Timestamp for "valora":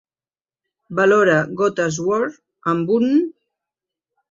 0.99-1.35